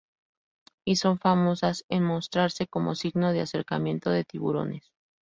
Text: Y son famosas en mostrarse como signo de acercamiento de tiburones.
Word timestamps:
Y 0.83 0.95
son 0.95 1.19
famosas 1.19 1.85
en 1.87 2.01
mostrarse 2.03 2.65
como 2.65 2.95
signo 2.95 3.33
de 3.33 3.41
acercamiento 3.41 4.09
de 4.09 4.23
tiburones. 4.25 4.91